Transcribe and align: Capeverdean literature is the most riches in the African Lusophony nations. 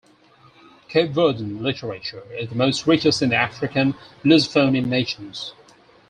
Capeverdean 0.89 1.61
literature 1.61 2.23
is 2.33 2.49
the 2.49 2.55
most 2.55 2.87
riches 2.87 3.21
in 3.21 3.29
the 3.29 3.35
African 3.35 3.93
Lusophony 4.25 4.83
nations. 4.83 5.53